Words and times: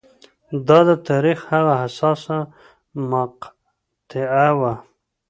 دا 0.67 0.79
د 0.89 0.91
تاریخ 1.07 1.39
هغه 1.51 1.73
حساسه 1.83 2.37
مقطعه 3.11 4.49
وه 4.59 4.73